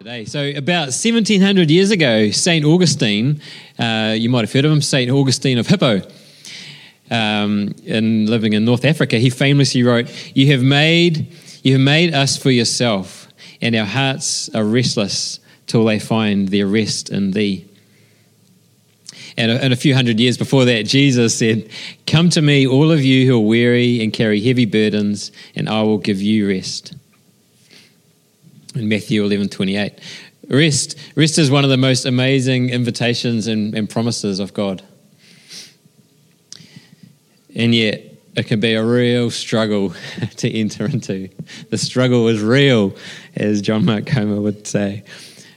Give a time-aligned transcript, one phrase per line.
[0.00, 0.24] Today.
[0.24, 2.64] So, about 1700 years ago, St.
[2.64, 3.42] Augustine,
[3.78, 5.10] uh, you might have heard of him, St.
[5.10, 6.00] Augustine of Hippo,
[7.10, 11.30] um, in living in North Africa, he famously wrote, You have made,
[11.62, 13.28] you have made us for yourself,
[13.60, 17.68] and our hearts are restless till they find their rest in thee.
[19.36, 21.68] And a, and a few hundred years before that, Jesus said,
[22.06, 25.82] Come to me, all of you who are weary and carry heavy burdens, and I
[25.82, 26.94] will give you rest
[28.74, 29.92] in Matthew 11 28.
[30.48, 34.82] Rest, rest is one of the most amazing invitations and, and promises of God.
[37.54, 38.04] And yet,
[38.36, 39.94] it can be a real struggle
[40.36, 41.28] to enter into.
[41.70, 42.94] The struggle is real,
[43.36, 45.04] as John Mark Comer would say.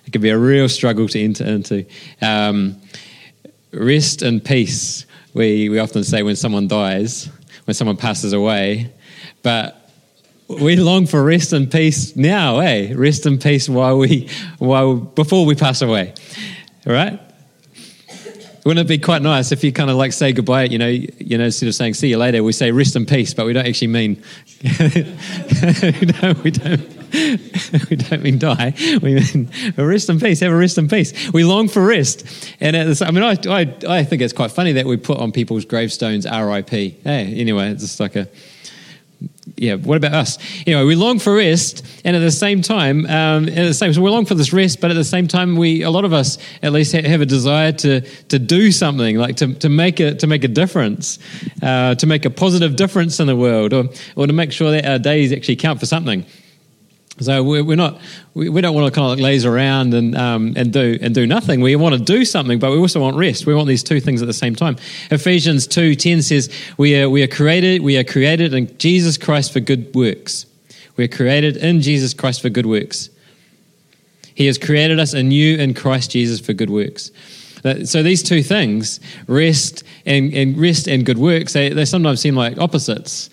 [0.06, 1.86] It can be a real struggle to enter into.
[2.22, 2.82] Um,
[3.72, 7.30] rest and peace, we, we often say when someone dies,
[7.66, 8.92] when someone passes away,
[9.42, 9.83] but
[10.48, 12.94] we long for rest and peace now, eh?
[12.96, 16.14] Rest and peace while we, while before we pass away,
[16.86, 17.20] right?
[18.66, 20.64] Wouldn't it be quite nice if you kind of like say goodbye?
[20.64, 23.34] You know, you know, instead of saying "see you later," we say "rest in peace,"
[23.34, 24.24] but we don't actually mean
[24.64, 27.04] no, we don't.
[27.90, 28.74] we don't mean die.
[29.02, 30.40] We mean rest in peace.
[30.40, 31.32] Have a rest in peace.
[31.32, 32.26] We long for rest,
[32.60, 35.66] and I mean, I, I, I think it's quite funny that we put on people's
[35.66, 38.28] gravestones "R.I.P." Hey, anyway, it's just like a
[39.56, 40.38] yeah, what about us?
[40.66, 44.02] Anyway, we long for rest, and at the same time, um, at the same, so
[44.02, 46.38] we long for this rest, but at the same time, we a lot of us
[46.64, 50.28] at least have a desire to to do something, like to, to make a to
[50.28, 51.20] make a difference,
[51.62, 54.86] uh, to make a positive difference in the world, or or to make sure that
[54.86, 56.26] our days actually count for something.
[57.20, 58.02] So we're not,
[58.34, 61.28] we don't want to kind of like laze around and, um, and, do, and do
[61.28, 61.62] nothing.
[61.62, 63.46] We want to do something, but we also want rest.
[63.46, 64.78] We want these two things at the same time.
[65.12, 69.60] Ephesians 2.10 says, we are, we are created, we are created in Jesus Christ for
[69.60, 70.48] good works.
[70.98, 73.10] We are created in Jesus Christ for good works.
[74.34, 77.12] He has created us anew in Christ Jesus for good works.
[77.86, 82.36] So these two things, rest and, and rest and good works, they, they sometimes seem
[82.36, 83.30] like opposites.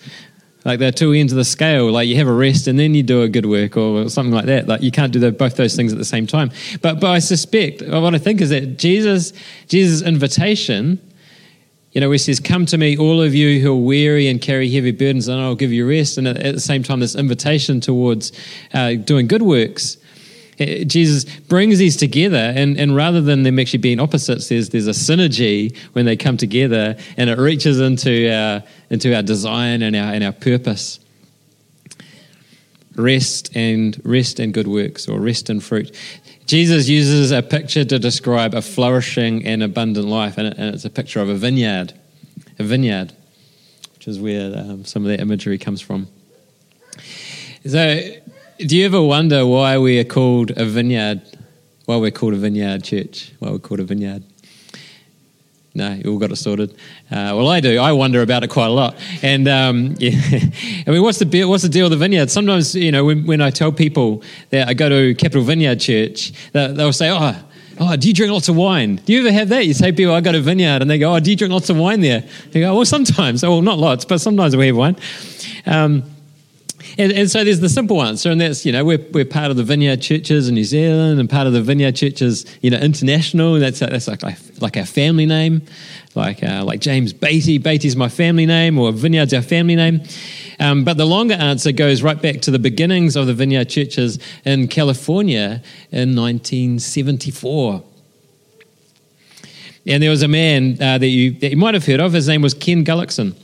[0.63, 1.91] Like they're two ends of the scale.
[1.91, 4.45] Like you have a rest and then you do a good work or something like
[4.45, 4.67] that.
[4.67, 6.51] Like you can't do the, both those things at the same time.
[6.81, 9.33] But but I suspect what I think is that Jesus
[9.67, 10.99] Jesus' invitation,
[11.93, 14.69] you know, he says, "Come to me, all of you who are weary and carry
[14.69, 17.81] heavy burdens, and I'll give you rest." And at, at the same time, this invitation
[17.81, 18.31] towards
[18.73, 19.97] uh, doing good works
[20.85, 24.91] Jesus brings these together, and, and rather than them actually being opposites, there's, there's a
[24.91, 30.13] synergy when they come together, and it reaches into our, into our design and our,
[30.13, 30.99] and our purpose.
[32.95, 35.95] Rest and rest and good works, or rest and fruit.
[36.45, 41.21] Jesus uses a picture to describe a flourishing and abundant life, and, it's a picture
[41.21, 41.93] of a vineyard,
[42.59, 43.13] a vineyard,
[43.93, 46.07] which is where um, some of that imagery comes from.
[47.65, 48.01] So
[48.67, 51.21] do you ever wonder why we are called a vineyard?
[51.85, 53.31] Why we're called a vineyard church?
[53.39, 54.23] Why we're called a vineyard?
[55.73, 56.71] No, you all got it sorted.
[57.09, 57.79] Uh, well, I do.
[57.79, 58.95] I wonder about it quite a lot.
[59.23, 60.11] And um, yeah,
[60.85, 62.29] I mean, what's the what's the deal with the vineyard?
[62.29, 66.33] Sometimes, you know, when, when I tell people that I go to Capital Vineyard Church,
[66.51, 67.35] they'll say, "Oh,
[67.79, 68.97] oh, do you drink lots of wine?
[68.97, 69.65] Do you ever have that?
[69.65, 71.69] You say people, I go to vineyard, and they go, oh, do you drink lots
[71.69, 72.23] of wine there?
[72.51, 73.43] They go, well, sometimes.
[73.43, 74.95] Oh, well, not lots, but sometimes we have wine.
[75.65, 76.03] Um,
[76.97, 79.57] and, and, so there's the simple answer, and that's, you know, we're, we're part of
[79.57, 83.59] the vineyard churches in New Zealand and part of the vineyard churches, you know, international.
[83.59, 84.21] That's, that's like,
[84.61, 85.61] like our family name,
[86.15, 87.57] like, uh, like James Beatty.
[87.57, 90.01] Beatty's my family name, or Vineyard's our family name.
[90.59, 94.19] Um, but the longer answer goes right back to the beginnings of the vineyard churches
[94.45, 95.61] in California
[95.91, 97.83] in 1974.
[99.87, 102.13] And there was a man uh, that, you, that you might have heard of.
[102.13, 103.35] His name was Kenn Gulliksen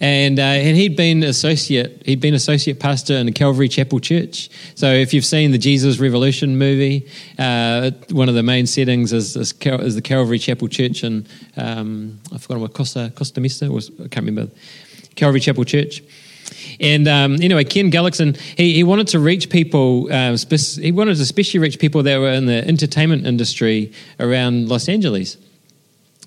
[0.00, 4.50] and uh, and he'd been associate he'd been associate pastor in the Calvary Chapel Church.
[4.74, 7.08] So if you've seen the Jesus Revolution movie,
[7.38, 11.26] uh, one of the main settings is, is, Cal- is the Calvary Chapel Church in
[11.56, 14.50] um, I forgot what Costa Costa Mesa was I can't remember
[15.16, 16.02] Calvary Chapel Church.
[16.80, 21.16] And um, anyway, Kenn Gulliksen, he, he wanted to reach people, uh, spe- he wanted
[21.16, 25.36] to especially reach people that were in the entertainment industry around Los Angeles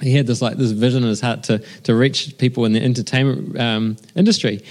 [0.03, 2.83] he had this like this vision in his heart to to reach people in the
[2.83, 4.63] entertainment um, industry,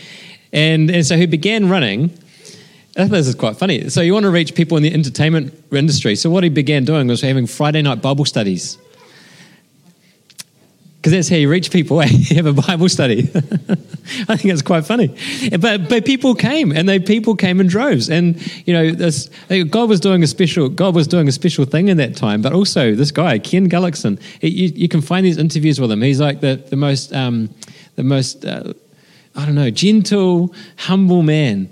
[0.53, 2.11] and and so he began running.
[2.95, 3.89] Think this is quite funny.
[3.89, 6.15] So you want to reach people in the entertainment industry.
[6.15, 8.77] So what he began doing was having Friday night Bible studies
[11.03, 12.01] because that's how you reach people.
[12.03, 12.07] Eh?
[12.09, 13.23] You have a Bible study.
[14.29, 15.09] I think that's quite funny.
[15.61, 19.29] But but people came, and they people came in droves, and you know this
[19.71, 22.41] God was doing a special God was doing a special thing in that time.
[22.41, 26.03] But also this guy Kenn Gulliksen, you, you can find these interviews with him.
[26.03, 27.51] He's like the the most um,
[27.97, 28.73] the most uh,
[29.35, 31.69] I don't know gentle, humble man.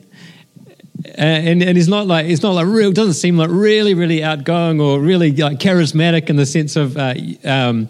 [1.14, 4.80] and and he's not like he's not like real doesn't seem like really really outgoing
[4.80, 7.88] or really like charismatic in the sense of uh, um,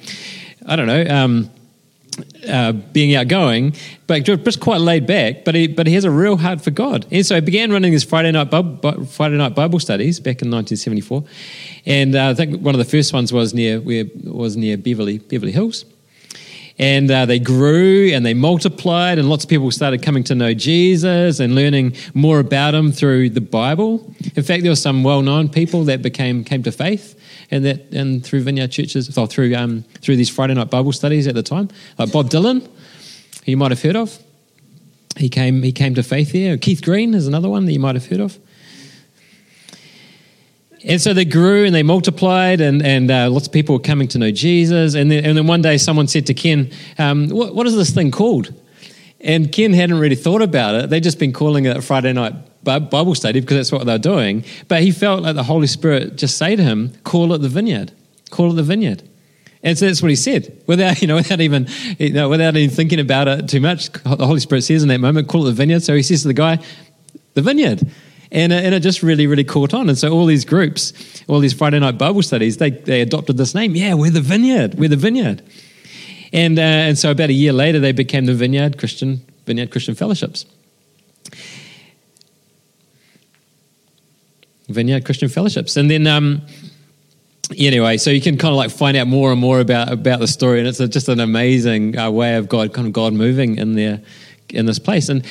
[0.67, 1.51] I don't know um,
[2.49, 3.75] uh, being outgoing,
[4.07, 5.45] but just quite laid back.
[5.45, 7.93] But he but he has a real heart for God, and so he began running
[7.93, 8.51] his Friday night
[9.09, 11.25] Friday night Bible studies back in 1974,
[11.87, 15.19] and uh, I think one of the first ones was near where was near Beverly
[15.19, 15.85] Beverly Hills
[16.81, 20.55] and uh, they grew and they multiplied, and lots of people started coming to know
[20.55, 24.15] Jesus and learning more about him through the Bible.
[24.35, 27.20] In fact, there were some well-known people that became came to faith,
[27.51, 31.27] and that and through Vineyard churches, or through um, through these Friday night Bible studies
[31.27, 31.69] at the time,
[31.99, 32.69] like Bob Dylan,
[33.45, 34.19] you might have heard of.
[35.17, 36.57] He came he came to faith there.
[36.57, 38.39] Keith Green is another one that you might have heard of.
[40.83, 44.09] And so they grew and they multiplied, and, and uh, lots of people were coming
[44.09, 44.95] to know Jesus.
[44.95, 47.91] And then, and then one day someone said to Ken, um, what, what is this
[47.91, 48.55] thing called?
[49.21, 50.89] And Ken hadn't really thought about it.
[50.89, 54.45] They'd just been calling it Friday night Bible study because that's what they're doing.
[54.69, 57.93] But he felt like the Holy Spirit just say to him, call it the vineyard.
[58.31, 59.03] Call it the vineyard.
[59.63, 61.69] And so that's what he said, without you know, without even
[61.99, 63.91] you know, without even thinking about it too much.
[63.93, 66.29] The Holy Spirit says in that moment, "Call it the vineyard." So he says to
[66.29, 66.59] the guy,
[67.35, 67.83] "The vineyard,"
[68.33, 69.89] And, and it just really, really caught on.
[69.89, 70.93] And so all these groups,
[71.27, 73.75] all these Friday night Bible studies, they, they adopted this name.
[73.75, 74.75] Yeah, we're the vineyard.
[74.75, 75.43] We're the vineyard.
[76.33, 79.97] And, uh, and so about a year later, they became the Vineyard Christian, Vineyard Christian
[79.97, 80.47] Fellowships.
[84.71, 85.77] Vineyard Christian Fellowships.
[85.77, 86.43] And then, um,
[87.57, 90.29] anyway, so you can kind of like find out more and more about, about the
[90.29, 90.59] story.
[90.59, 93.75] And it's a, just an amazing uh, way of God, kind of God moving in
[93.75, 94.01] there,
[94.49, 95.09] in this place.
[95.09, 95.27] And,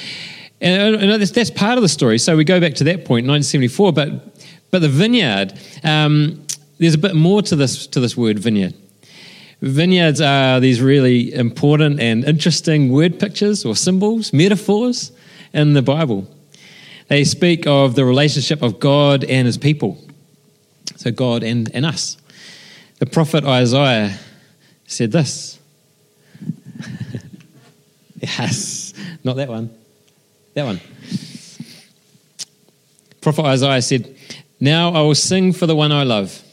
[0.62, 2.18] and, and that's, that's, part of the story.
[2.18, 3.94] So we go back to that point, 1974.
[3.94, 4.30] But
[4.72, 5.54] but the vineyard,
[5.84, 6.46] um,
[6.78, 8.74] there's a bit more to this to this word vineyard.
[9.62, 15.12] Vineyards are these really important and interesting word pictures or symbols, metaphors
[15.54, 16.28] in the Bible.
[17.10, 19.98] They speak of the relationship of God and his people.
[20.96, 22.18] So, God and, and us.
[23.00, 24.18] The prophet Isaiah
[24.86, 25.60] said this.
[28.22, 29.72] yes, not that one.
[30.54, 30.80] That one.
[33.22, 34.16] Prophet Isaiah said,
[34.60, 36.44] Now I will sing for the one I love.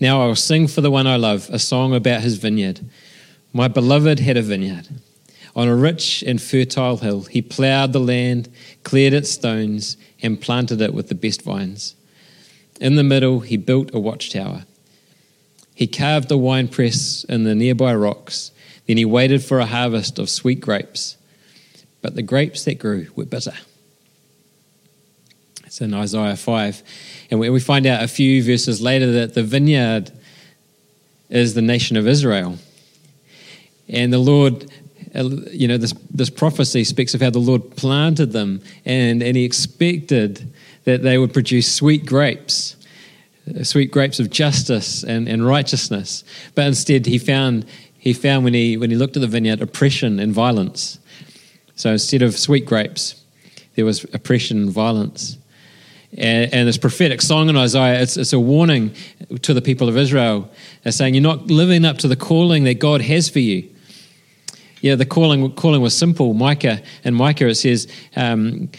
[0.00, 2.80] Now I will sing for the one I love a song about his vineyard.
[3.52, 4.88] My beloved had a vineyard.
[5.56, 8.48] On a rich and fertile hill, he ploughed the land,
[8.84, 11.96] cleared its stones, and planted it with the best vines.
[12.80, 14.64] In the middle, he built a watchtower.
[15.74, 18.52] He carved a winepress in the nearby rocks
[18.86, 21.16] then he waited for a harvest of sweet grapes,
[22.02, 23.54] but the grapes that grew were bitter.
[25.64, 26.82] It's in Isaiah 5.
[27.30, 30.12] And we find out a few verses later that the vineyard
[31.28, 32.58] is the nation of Israel.
[33.88, 34.70] And the Lord,
[35.16, 39.44] you know, this, this prophecy speaks of how the Lord planted them and, and he
[39.44, 40.52] expected
[40.84, 42.76] that they would produce sweet grapes,
[43.62, 46.24] sweet grapes of justice and, and righteousness.
[46.54, 47.66] But instead, he found
[48.06, 51.00] he found when he, when he looked at the vineyard oppression and violence.
[51.74, 53.20] So instead of sweet grapes,
[53.74, 55.38] there was oppression and violence.
[56.16, 58.94] And, and this prophetic song in Isaiah, it's, it's a warning
[59.42, 60.48] to the people of Israel.
[60.88, 63.68] Saying, You're not living up to the calling that God has for you.
[64.80, 66.34] Yeah, the calling, calling was simple.
[66.34, 68.70] Micah, and Micah, it says, um,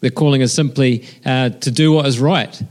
[0.00, 2.62] the calling is simply uh, to do what is right,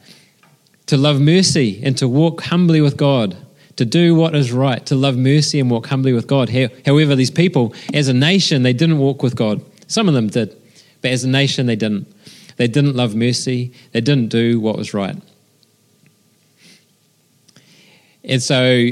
[0.86, 3.36] to love mercy, and to walk humbly with God
[3.76, 6.50] to do what is right, to love mercy and walk humbly with God.
[6.86, 9.62] However, these people, as a nation, they didn't walk with God.
[9.88, 10.56] Some of them did,
[11.02, 12.08] but as a nation, they didn't.
[12.58, 15.18] They didn't love mercy, they didn't do what was right.
[18.24, 18.92] And so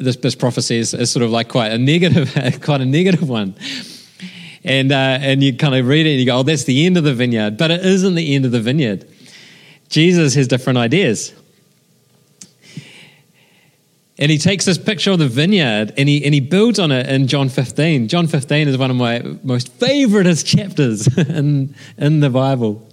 [0.00, 3.54] this, this prophecy is, is sort of like quite a negative, quite a negative one.
[4.62, 6.96] And, uh, and you kind of read it and you go, oh, that's the end
[6.96, 7.56] of the vineyard.
[7.56, 9.08] But it isn't the end of the vineyard.
[9.88, 11.32] Jesus has different ideas.
[14.18, 17.08] And he takes this picture of the vineyard and he, and he builds on it
[17.08, 18.06] in John 15.
[18.08, 22.86] John 15 is one of my most favoriteest chapters in, in the Bible.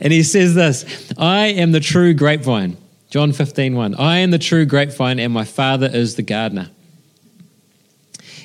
[0.00, 2.78] And he says this I am the true grapevine.
[3.12, 3.94] John 15, 1.
[3.96, 6.70] I am the true grapevine and my Father is the gardener.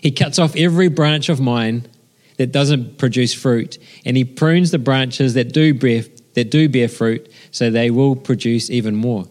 [0.01, 1.87] He cuts off every branch of mine
[2.35, 6.89] that doesn't produce fruit, and he prunes the branches that do bear, that do bear
[6.89, 9.29] fruit so they will produce even more.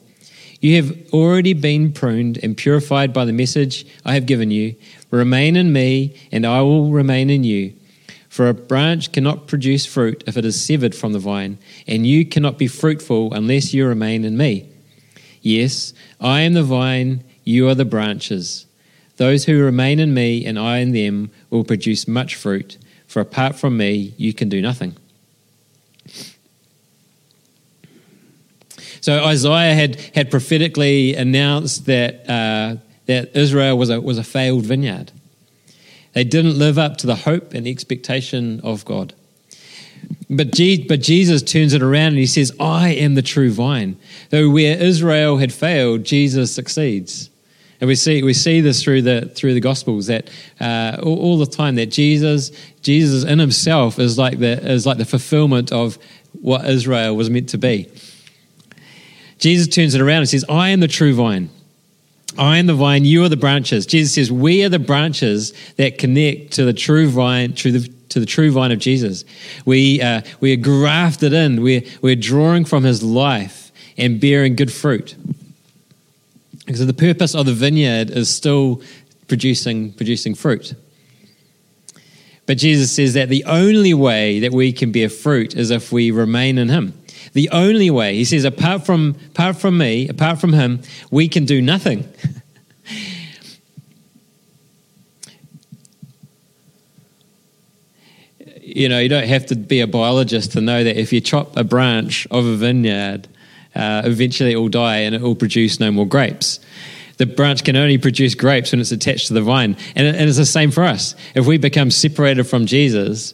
[0.62, 4.74] You have already been pruned and purified by the message I have given you.
[5.10, 7.74] Remain in me, and I will remain in you.
[8.30, 12.24] For a branch cannot produce fruit if it is severed from the vine, and you
[12.24, 14.72] cannot be fruitful unless you remain in me.
[15.46, 18.66] Yes, I am the vine, you are the branches.
[19.16, 23.54] Those who remain in me and I in them will produce much fruit, for apart
[23.54, 24.96] from me, you can do nothing.
[29.00, 34.64] So Isaiah had, had prophetically announced that, uh, that Israel was a, was a failed
[34.64, 35.12] vineyard.
[36.14, 39.14] They didn't live up to the hope and expectation of God.
[40.28, 43.96] But, but Jesus turns it around and he says, I am the true vine.
[44.30, 47.30] Though where Israel had failed, Jesus succeeds.
[47.80, 50.30] And we see, we see this through the, through the Gospels that
[50.60, 54.98] uh, all, all, the time that Jesus, Jesus in himself is like, the, is like
[54.98, 55.98] the fulfillment of
[56.40, 57.88] what Israel was meant to be.
[59.38, 61.50] Jesus turns it around and says, I am the true vine.
[62.38, 63.86] I am the vine, you are the branches.
[63.86, 68.20] Jesus says, We are the branches that connect to the true vine, to the, to
[68.20, 69.24] the true vine of Jesus.
[69.64, 74.72] We, uh, we are grafted in, we're, we're drawing from his life and bearing good
[74.72, 75.16] fruit.
[76.66, 78.82] Because the purpose of the vineyard is still
[79.28, 80.74] producing, producing fruit.
[82.46, 86.10] But Jesus says that the only way that we can bear fruit is if we
[86.10, 86.94] remain in him.
[87.32, 91.44] The only way, he says, apart from, apart from me, apart from him, we can
[91.44, 92.08] do nothing.
[98.76, 101.56] you know, you don't have to be a biologist to know that if you chop
[101.56, 103.26] a branch of a vineyard,
[103.74, 106.60] uh, eventually it will die and it will produce no more grapes.
[107.16, 109.78] The branch can only produce grapes when it's attached to the vine.
[109.94, 111.14] And, and it's the same for us.
[111.34, 113.32] If we become separated from Jesus,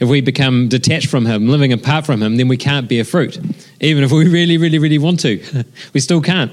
[0.00, 3.38] if we become detached from Him, living apart from Him, then we can't bear fruit.
[3.82, 6.50] Even if we really, really, really want to, we still can't.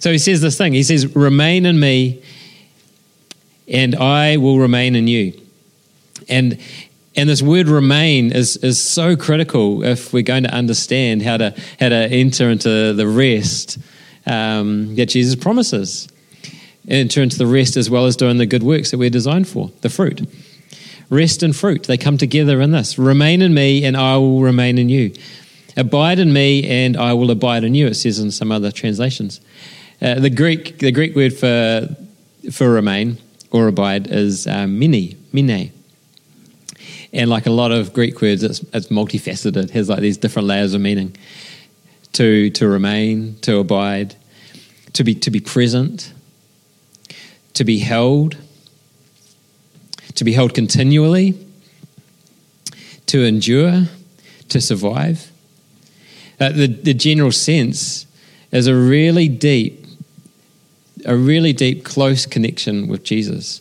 [0.00, 2.22] So He says this thing He says, Remain in me,
[3.66, 5.40] and I will remain in you.
[6.28, 6.58] And
[7.16, 11.54] and this word remain is, is so critical if we're going to understand how to,
[11.78, 13.78] how to enter into the rest
[14.26, 16.08] um, that Jesus promises.
[16.88, 19.70] Enter into the rest as well as doing the good works that we're designed for,
[19.80, 20.28] the fruit.
[21.08, 22.98] Rest and fruit, they come together in this.
[22.98, 25.12] Remain in me, and I will remain in you.
[25.76, 29.40] Abide in me, and I will abide in you, it says in some other translations.
[30.02, 31.88] Uh, the, Greek, the Greek word for,
[32.52, 33.18] for remain
[33.50, 35.73] or abide is um, mini, mine.
[37.14, 40.46] And like a lot of Greek words, it's, it's multifaceted, it has like these different
[40.48, 41.16] layers of meaning.
[42.14, 44.14] To, to remain, to abide,
[44.92, 46.12] to be, to be present,
[47.54, 48.36] to be held,
[50.14, 51.34] to be held continually,
[53.06, 53.86] to endure,
[54.48, 55.32] to survive.
[56.40, 58.06] Uh, the, the general sense
[58.52, 59.84] is a really deep,
[61.04, 63.60] a really deep, close connection with Jesus,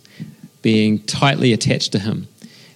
[0.62, 2.28] being tightly attached to Him,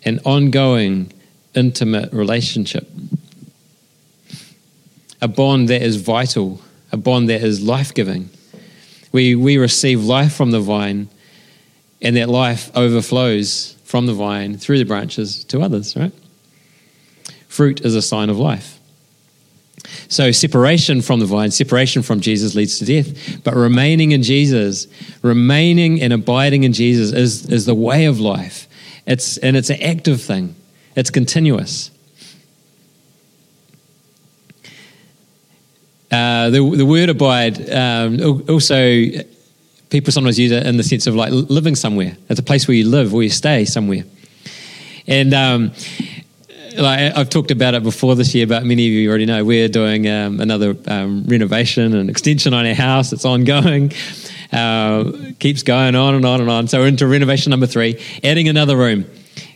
[0.07, 1.11] an ongoing,
[1.53, 2.89] intimate relationship.
[5.21, 6.61] A bond that is vital,
[6.91, 8.29] a bond that is life giving.
[9.11, 11.09] We, we receive life from the vine
[12.01, 16.13] and that life overflows from the vine through the branches to others, right?
[17.49, 18.79] Fruit is a sign of life.
[20.07, 23.43] So, separation from the vine, separation from Jesus leads to death.
[23.43, 24.87] But remaining in Jesus,
[25.21, 28.66] remaining and abiding in Jesus is, is the way of life.
[29.07, 30.55] It's, and it's an active thing,
[30.95, 31.89] it's continuous.
[36.11, 39.05] Uh, the, the word abide um, also
[39.89, 42.15] people sometimes use it in the sense of like living somewhere.
[42.29, 44.03] It's a place where you live, where you stay somewhere.
[45.07, 45.73] And um,
[46.77, 49.67] like I've talked about it before this year, but many of you already know we're
[49.67, 53.13] doing um, another um, renovation and extension on our house.
[53.13, 53.91] It's ongoing,
[54.51, 56.67] uh, keeps going on and on and on.
[56.67, 59.05] So we're into renovation number three, adding another room.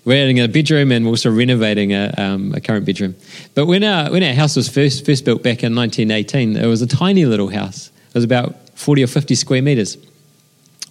[0.03, 3.15] We're adding a bedroom and we're also renovating a, um, a, current bedroom.
[3.53, 6.81] But when our when our house was first first built back in 1918, it was
[6.81, 7.91] a tiny little house.
[8.09, 9.97] It was about 40 or 50 square meters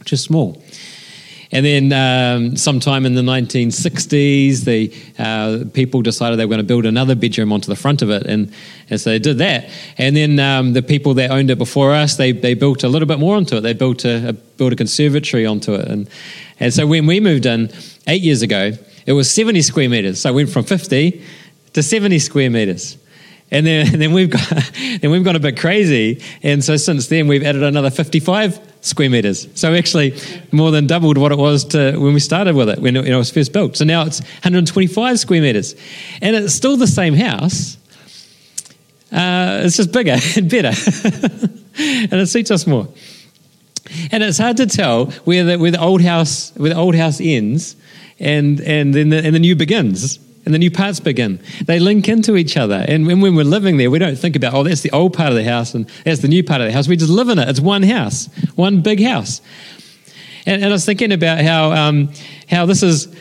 [0.00, 0.60] which is small.
[1.52, 6.64] And then um, sometime in the 1960s, the uh, people decided they were going to
[6.64, 8.52] build another bedroom onto the front of it, and,
[8.88, 9.68] and so they did that.
[9.98, 13.08] And then um, the people that owned it before us, they, they built a little
[13.08, 13.62] bit more onto it.
[13.62, 16.08] They built a, a, built a conservatory onto it, and
[16.60, 17.72] and so when we moved in
[18.06, 18.72] eight years ago,
[19.06, 20.20] it was 70 square meters.
[20.20, 21.24] So I went from 50
[21.72, 22.98] to 70 square meters.
[23.50, 24.48] And then, and then we've got
[25.00, 29.10] then we've gone a bit crazy, and so since then we've added another 55 square
[29.10, 29.48] meters.
[29.54, 30.18] So actually,
[30.52, 33.12] more than doubled what it was to when we started with it when it, when
[33.12, 33.76] it was first built.
[33.76, 35.74] So now it's 125 square meters,
[36.22, 37.76] and it's still the same house.
[39.12, 42.88] Uh, it's just bigger and better, and it suits us more.
[44.12, 47.20] And it's hard to tell where the, where the old house where the old house
[47.20, 47.74] ends,
[48.20, 51.38] and and then the, and the new begins and the new parts begin.
[51.64, 52.84] They link into each other.
[52.88, 55.34] And when, we're living there, we don't think about, oh, that's the old part of
[55.34, 56.88] the house and that's the new part of the house.
[56.88, 57.48] We just live in it.
[57.48, 59.42] It's one house, one big house.
[60.46, 62.10] And, and I was thinking about how, um,
[62.48, 63.14] how this is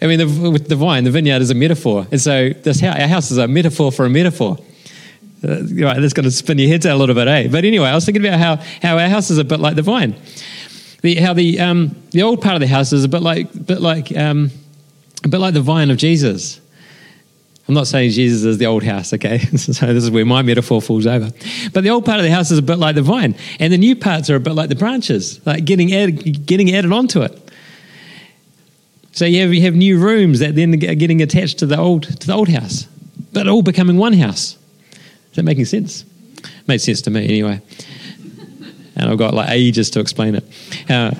[0.00, 2.06] I mean, the, with the vine, the vineyard is a metaphor.
[2.10, 4.58] And so this house, our house is a metaphor for a metaphor.
[5.42, 7.48] Uh, right, that's going to spin your heads out a little bit, eh?
[7.50, 9.82] But anyway, I was thinking about how, how our house is a bit like the
[9.82, 10.14] vine.
[11.02, 13.80] The, how the, um, the old part of the house is a bit like, bit
[13.80, 14.50] like, um,
[15.26, 16.60] a bit like the vine of Jesus.
[17.68, 19.38] I'm not saying Jesus is the old house, okay?
[19.56, 21.32] so this is where my metaphor falls over.
[21.72, 23.78] But the old part of the house is a bit like the vine, and the
[23.78, 27.36] new parts are a bit like the branches, like getting added, getting added onto it.
[29.12, 32.04] So you have, you have new rooms that then are getting attached to the old
[32.04, 32.86] to the old house,
[33.32, 34.56] but all becoming one house.
[35.30, 36.04] Is that making sense?
[36.68, 37.60] Made sense to me anyway.
[38.94, 40.44] And I've got like ages to explain it.
[40.88, 41.12] Uh,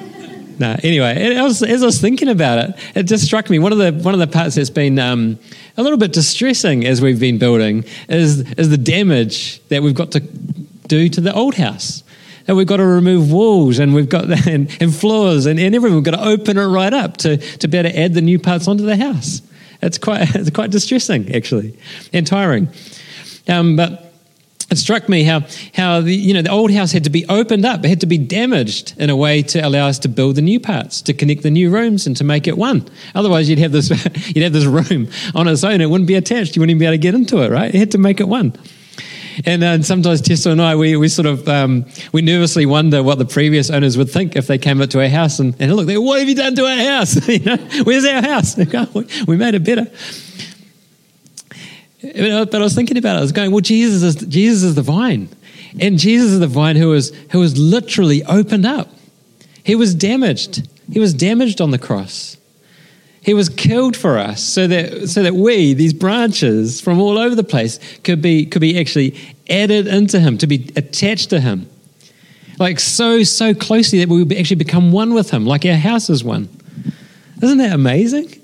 [0.58, 3.78] no, anyway, was, as I was thinking about it, it just struck me one of
[3.78, 5.38] the one of the parts that's been um,
[5.76, 10.12] a little bit distressing as we've been building is is the damage that we've got
[10.12, 12.02] to do to the old house
[12.46, 15.96] and we've got to remove walls and we've got and, and floors and, and everything.
[15.96, 18.38] We've got to open it right up to, to be able to add the new
[18.38, 19.42] parts onto the house.
[19.82, 21.78] It's quite it's quite distressing actually
[22.12, 22.68] and tiring.
[23.48, 24.05] Um, but
[24.70, 25.42] it struck me how
[25.74, 28.06] how the, you know the old house had to be opened up, it had to
[28.06, 31.42] be damaged in a way to allow us to build the new parts, to connect
[31.42, 32.88] the new rooms, and to make it one.
[33.14, 33.90] Otherwise, you'd have this
[34.34, 36.56] you'd have this room on its own; it wouldn't be attached.
[36.56, 37.50] You wouldn't even be able to get into it.
[37.50, 37.72] Right?
[37.72, 38.56] You had to make it one.
[39.44, 43.18] And, uh, sometimes Tessa and I, we, we sort of, um, we nervously wonder what
[43.18, 45.88] the previous owners would think if they came up to our house and, and look,
[46.02, 47.28] what have you done to our house?
[47.28, 48.56] you know, where's our house?
[49.26, 49.88] we made it better.
[52.14, 53.18] Uh, but I was thinking about it.
[53.18, 55.28] I was going, well, Jesus is, Jesus is the vine.
[55.80, 58.88] And Jesus is the vine who was, who was literally opened up.
[59.62, 60.68] He was damaged.
[60.90, 62.36] He was damaged on the cross.
[63.20, 67.34] He was killed for us so that, so that we, these branches from all over
[67.34, 69.18] the place, could be, could be actually
[69.50, 71.68] added into him, to be attached to him.
[72.58, 76.08] Like so, so closely that we would actually become one with him, like our house
[76.08, 76.48] is one.
[77.42, 78.40] Isn't that amazing?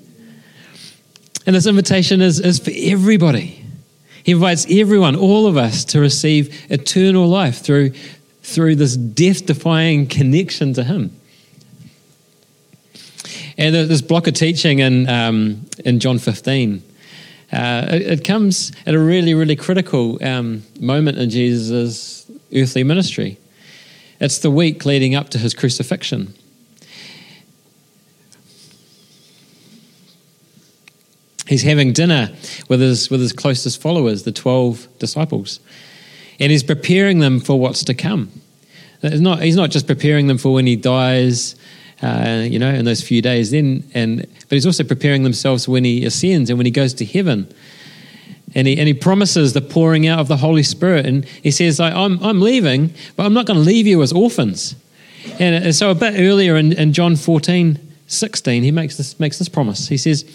[1.45, 3.65] And this invitation is, is for everybody.
[4.23, 7.91] He invites everyone, all of us, to receive eternal life through,
[8.41, 11.11] through this death defying connection to Him.
[13.57, 16.81] And this block of teaching in, um, in John 15,
[17.51, 22.25] uh, it, it, comes at a really, really critical um, moment in Jesus'
[22.55, 23.37] earthly ministry.
[24.19, 26.33] It's the week leading up to his crucifixion.
[31.53, 32.31] He's having dinner
[32.67, 35.59] with his, with his closest followers, the 12 disciples,
[36.39, 38.31] and he's preparing them for what's to come.
[39.03, 41.55] Not, he's not just preparing them for when he dies
[42.01, 43.83] uh, you know, in those few days then.
[43.93, 47.47] And but he's also preparing themselves when he ascends and when he goes to heaven.
[48.55, 51.05] And he, and he promises the pouring out of the Holy Spirit.
[51.05, 54.75] And he says, I'm, I'm leaving, but I'm not going to leave you as orphans.
[55.39, 59.49] And so a bit earlier in, in John 14, 16, he makes this, makes this
[59.49, 59.87] promise.
[59.87, 60.25] He says,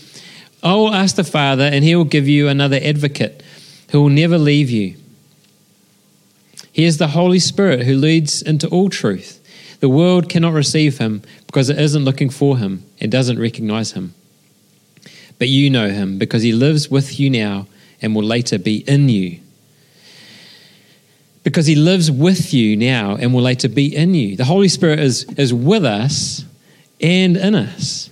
[0.62, 3.42] I will ask the Father, and he will give you another advocate
[3.90, 4.96] who will never leave you.
[6.72, 9.40] He is the Holy Spirit who leads into all truth.
[9.80, 14.14] The world cannot receive him because it isn't looking for him and doesn't recognize him.
[15.38, 17.66] But you know him because he lives with you now
[18.02, 19.40] and will later be in you.
[21.44, 24.36] Because he lives with you now and will later be in you.
[24.36, 26.44] The Holy Spirit is, is with us
[27.00, 28.10] and in us.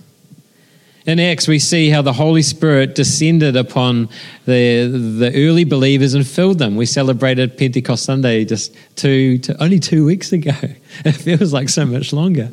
[1.07, 4.09] In Acts, we see how the Holy Spirit descended upon
[4.45, 6.75] the, the early believers and filled them.
[6.75, 10.51] We celebrated Pentecost Sunday just two, two, only two weeks ago.
[11.05, 12.49] It feels like so much longer.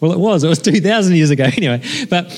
[0.00, 0.42] Well, it was.
[0.42, 1.82] It was 2,000 years ago anyway.
[2.08, 2.30] But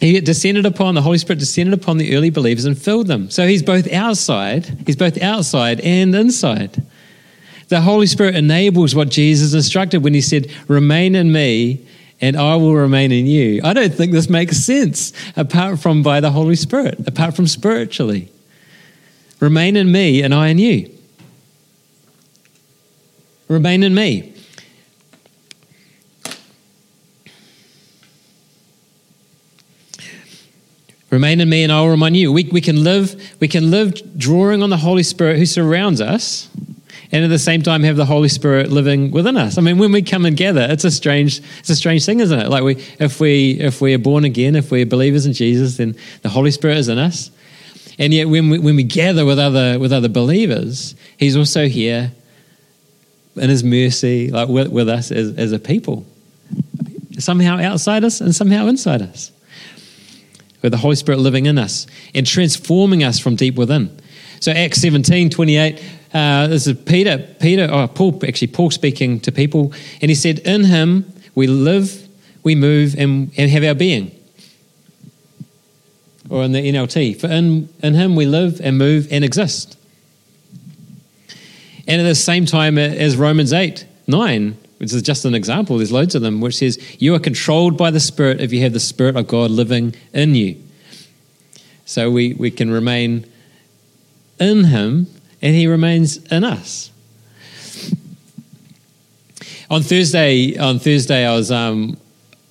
[0.00, 3.30] he descended upon, the Holy Spirit descended upon the early believers and filled them.
[3.30, 6.82] So he's both outside, he's both outside and inside.
[7.68, 11.86] The Holy Spirit enables what Jesus instructed when he said, Remain in me
[12.20, 13.60] and I will remain in you.
[13.62, 18.30] I don't think this makes sense apart from by the Holy Spirit, apart from spiritually.
[19.40, 20.90] Remain in me and I in you.
[23.48, 24.32] Remain in me.
[31.10, 32.32] Remain in me and I will remain in you.
[32.32, 36.48] We, we, can live, we can live drawing on the Holy Spirit who surrounds us
[37.12, 39.58] and at the same time have the Holy Spirit living within us.
[39.58, 42.38] I mean, when we come and gather, it's a strange, it's a strange thing, isn't
[42.38, 42.48] it?
[42.48, 45.96] Like we, if we, if we are born again, if we're believers in Jesus, then
[46.22, 47.30] the Holy Spirit is in us.
[47.98, 52.12] And yet, when we, when we gather with other with other believers, He's also here
[53.36, 56.04] in His mercy, like with, with us as, as a people,
[57.18, 59.32] somehow outside us and somehow inside us,
[60.60, 63.98] with the Holy Spirit living in us and transforming us from deep within.
[64.40, 65.82] So Acts 17, 28,
[66.16, 70.38] uh, this is Peter, Peter, oh, Paul, actually, Paul speaking to people, and he said,
[70.40, 72.08] In him we live,
[72.42, 74.10] we move, and, and have our being.
[76.30, 79.76] or in the NLT, for in, in him we live and move and exist.
[81.86, 85.92] And at the same time as Romans 8, 9, which is just an example, there's
[85.92, 88.80] loads of them, which says, You are controlled by the Spirit if you have the
[88.80, 90.56] Spirit of God living in you.
[91.84, 93.30] So we, we can remain
[94.40, 95.08] in Him
[95.42, 96.90] and He remains in us.
[99.68, 101.96] On Thursday, on Thursday, I was um,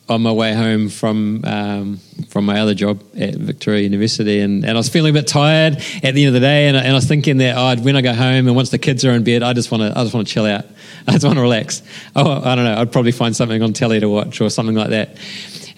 [0.08, 4.72] on my way home from um, from my other job at Victoria University, and, and
[4.72, 6.94] I was feeling a bit tired at the end of the day, and, and I
[6.94, 9.44] was thinking that oh, when I go home and once the kids are in bed,
[9.44, 10.66] I just want to I just want to chill out,
[11.08, 11.82] I just want to relax.
[12.16, 14.90] Oh, I don't know, I'd probably find something on telly to watch or something like
[14.90, 15.18] that.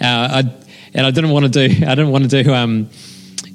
[0.02, 0.54] Uh, I,
[0.94, 2.90] and I didn't want to do I didn't want to do um,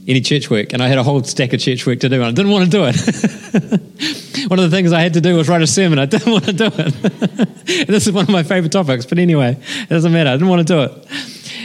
[0.07, 2.25] any church work, and I had a whole stack of church work to do, and
[2.25, 4.49] I didn't want to do it.
[4.49, 5.99] one of the things I had to do was write a sermon.
[5.99, 7.87] I didn't want to do it.
[7.87, 10.31] this is one of my favorite topics, but anyway, it doesn't matter.
[10.31, 11.09] I didn't want to do it.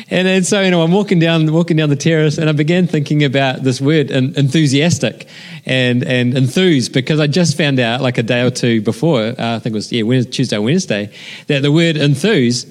[0.09, 2.87] And, and so, you know, I'm walking down, walking down the terrace, and I began
[2.87, 5.27] thinking about this word, and enthusiastic,
[5.65, 9.55] and and enthuse, because I just found out, like a day or two before, uh,
[9.55, 11.11] I think it was yeah, Wednesday, Tuesday, Wednesday,
[11.47, 12.65] that the word enthuse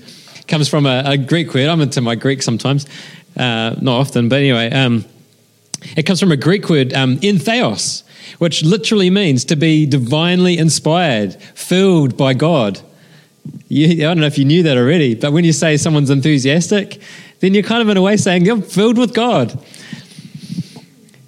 [0.49, 1.69] comes from a, a Greek word.
[1.69, 2.87] I'm into my Greek sometimes,
[3.37, 4.71] uh, not often, but anyway.
[4.71, 5.05] Um,
[5.97, 8.03] it comes from a Greek word, um, entheos,
[8.39, 12.81] which literally means to be divinely inspired, filled by God.
[13.69, 17.01] You, I don't know if you knew that already, but when you say someone's enthusiastic,
[17.41, 19.59] then you're kind of in a way saying you're filled with God.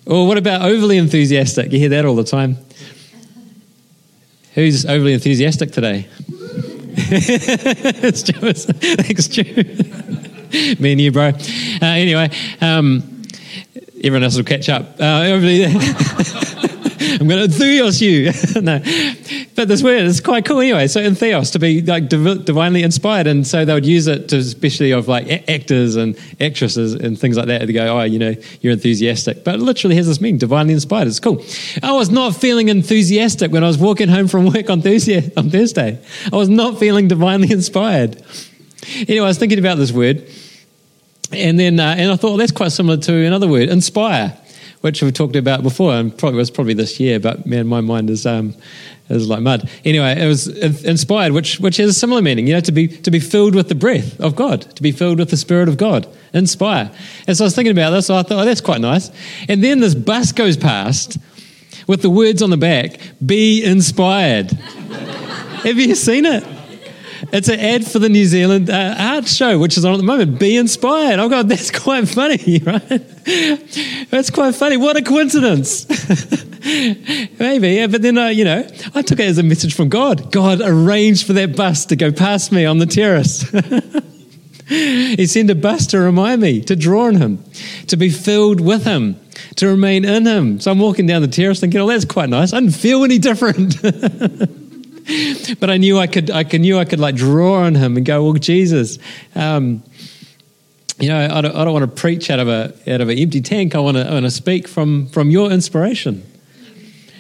[0.07, 1.71] Or what about overly enthusiastic?
[1.71, 2.57] You hear that all the time.
[4.55, 6.09] Who's overly enthusiastic today?
[7.11, 8.23] it's.
[8.65, 9.45] Thanks, Joe.
[10.81, 11.29] Me and you, bro.
[11.29, 11.33] Uh,
[11.83, 12.31] anyway,
[12.61, 13.18] um,
[13.99, 15.01] everyone else will catch up.
[15.01, 15.05] Uh,
[17.01, 18.61] I'm going to entheos you.
[18.63, 18.81] no,
[19.55, 20.87] but this word is quite cool anyway.
[20.89, 24.37] So entheos to be like div- divinely inspired, and so they would use it to
[24.37, 27.67] especially of like a- actors and actresses and things like that.
[27.67, 31.09] They go, oh, you know, you're enthusiastic, but literally has this meaning, divinely inspired.
[31.09, 31.43] It's cool.
[31.83, 35.31] I was not feeling enthusiastic when I was walking home from work on Thursday.
[35.37, 36.01] On Thursday,
[36.33, 38.23] I was not feeling divinely inspired.
[38.97, 40.29] Anyway, I was thinking about this word
[41.33, 44.37] and then, uh, and I thought well, that's quite similar to another word, inspire,
[44.81, 47.21] which we've talked about before, and probably was probably this year.
[47.21, 48.55] But man, my mind is um,
[49.09, 49.69] is like mud.
[49.85, 50.49] Anyway, it was
[50.85, 52.47] inspired, which which has a similar meaning.
[52.47, 55.19] You know, to be to be filled with the breath of God, to be filled
[55.19, 56.07] with the Spirit of God.
[56.33, 56.91] Inspire.
[57.27, 58.07] And so I was thinking about this.
[58.07, 59.11] So I thought, oh, that's quite nice.
[59.49, 61.19] And then this bus goes past
[61.87, 64.51] with the words on the back: "Be inspired."
[65.63, 66.58] Have you seen it?
[67.33, 70.03] It's an ad for the New Zealand uh, art show, which is on at the
[70.03, 70.39] moment.
[70.39, 71.19] Be inspired.
[71.19, 72.89] Oh, God, that's quite funny, right?
[74.11, 74.77] That's quite funny.
[74.77, 75.87] What a coincidence.
[77.39, 80.33] Maybe, yeah, but then, uh, you know, I took it as a message from God.
[80.33, 83.43] God arranged for that bus to go past me on the terrace.
[84.69, 87.43] he sent a bus to remind me, to draw on Him,
[87.87, 89.21] to be filled with Him,
[89.57, 90.61] to remain in Him.
[90.61, 92.53] So I'm walking down the terrace thinking, oh, that's quite nice.
[92.53, 93.77] I didn't feel any different.
[95.61, 98.25] but I knew I could, I knew I could like draw on him and go,
[98.25, 98.99] well, Jesus,
[99.35, 99.83] um,
[100.99, 103.19] you know, I don't, I don't, want to preach out of a out of an
[103.19, 103.75] empty tank.
[103.75, 106.25] I want to, I want to speak from from your inspiration.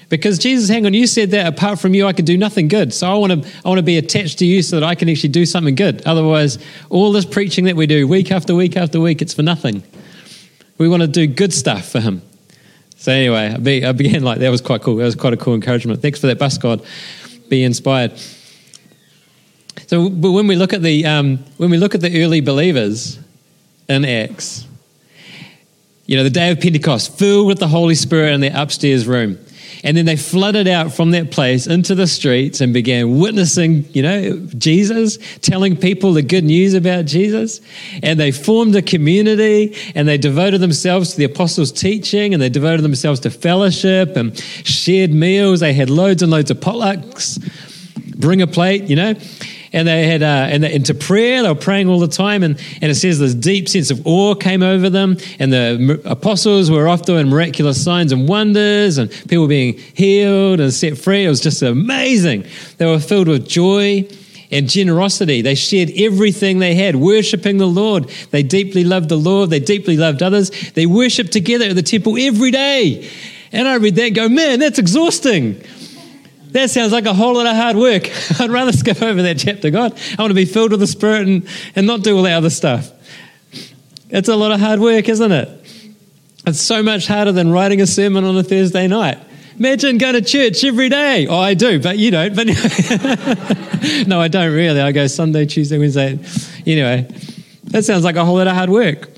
[0.08, 2.94] Because Jesus, hang on, you said that apart from you, I could do nothing good.
[2.94, 5.08] So I want to, I want to be attached to you so that I can
[5.08, 6.02] actually do something good.
[6.06, 9.82] Otherwise, all this preaching that we do week after week after week, it's for nothing.
[10.78, 12.22] We want to do good stuff for Him.
[12.96, 14.96] So anyway, I began like that was quite cool.
[14.96, 16.00] That was quite a cool encouragement.
[16.02, 16.82] Thanks for that bus, God
[17.48, 18.18] be inspired.
[19.86, 23.18] So, but when we look at the um, when we look at the early believers
[23.88, 24.66] in Acts,
[26.06, 29.38] you know, the day of Pentecost, filled with the Holy Spirit in their upstairs room.
[29.84, 34.02] And then they flooded out from that place into the streets and began witnessing, you
[34.02, 37.60] know, Jesus, telling people the good news about Jesus.
[38.02, 42.48] And they formed a community and they devoted themselves to the apostles' teaching and they
[42.48, 45.60] devoted themselves to fellowship and shared meals.
[45.60, 47.38] They had loads and loads of potlucks.
[48.16, 49.14] Bring a plate, you know
[49.72, 51.42] and they had uh, and they, into prayer.
[51.42, 54.34] They were praying all the time, and, and it says this deep sense of awe
[54.34, 59.46] came over them, and the apostles were off doing miraculous signs and wonders, and people
[59.46, 61.24] being healed and set free.
[61.24, 62.46] It was just amazing.
[62.78, 64.08] They were filled with joy
[64.50, 65.42] and generosity.
[65.42, 68.08] They shared everything they had, worshiping the Lord.
[68.30, 69.50] They deeply loved the Lord.
[69.50, 70.50] They deeply loved others.
[70.72, 73.10] They worshiped together at the temple every day.
[73.52, 75.62] And I read that and go, man, that's exhausting.
[76.52, 78.10] That sounds like a whole lot of hard work.
[78.40, 79.70] I'd rather skip over that chapter.
[79.70, 82.34] God, I want to be filled with the Spirit and, and not do all that
[82.34, 82.90] other stuff.
[84.10, 85.48] It's a lot of hard work, isn't it?
[86.46, 89.18] It's so much harder than writing a sermon on a Thursday night.
[89.58, 91.26] Imagine going to church every day.
[91.26, 92.34] Oh, I do, but you don't.
[92.36, 94.80] But no, I don't really.
[94.80, 96.18] I go Sunday, Tuesday, Wednesday.
[96.66, 97.06] Anyway,
[97.64, 99.10] that sounds like a whole lot of hard work.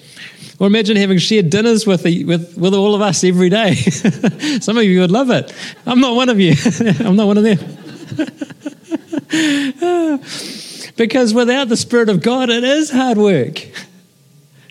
[0.60, 3.74] Or imagine having shared dinners with, the, with, with all of us every day.
[4.60, 5.54] Some of you would love it.
[5.86, 6.52] I'm not one of you.
[7.00, 7.58] I'm not one of them.
[10.96, 13.62] because without the Spirit of God, it is hard work.